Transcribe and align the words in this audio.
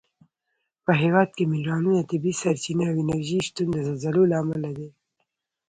په 0.85 0.91
هېواد 1.01 1.29
کې 1.37 1.43
منرالونه، 1.51 2.07
طبیعي 2.11 2.39
سرچینې 2.41 2.85
او 2.89 2.95
انرژي 3.03 3.39
شتون 3.47 3.67
د 3.71 3.77
زلزلو 3.87 4.23
له 4.31 4.35
امله 4.43 4.69
دی. 4.77 4.89